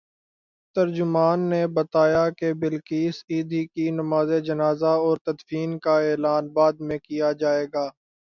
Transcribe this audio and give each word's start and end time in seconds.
ترجمان 0.75 1.39
نے 1.49 1.61
بتایا 1.69 2.23
کہ 2.37 2.51
بلقیس 2.53 3.23
ایدھی 3.27 3.65
کی 3.67 3.89
نمازجنازہ 3.91 4.93
اورتدفین 5.03 5.77
کا 5.79 5.99
اعلان 6.01 6.47
بعد 6.53 6.73
میں 6.79 6.97
کیا 6.99 7.31
جائے 7.39 7.65
گا۔ 7.73 7.87